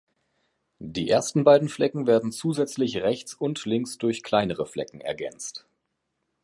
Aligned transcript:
Die 0.79 1.11
ersten 1.11 1.43
beiden 1.43 1.69
Flecken 1.69 2.07
werden 2.07 2.31
zusätzlich 2.31 2.97
rechts 2.97 3.35
und 3.35 3.63
links 3.65 3.99
durch 3.99 4.23
kleinere 4.23 4.65
Flecken 4.65 4.99
ergänzt. 4.99 5.67